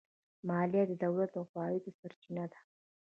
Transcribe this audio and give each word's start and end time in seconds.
مالیه 0.47 0.83
د 0.87 0.91
دولت 1.03 1.29
د 1.33 1.37
عوایدو 1.45 1.89
سرچینه 1.99 2.45
ده. 2.51 2.59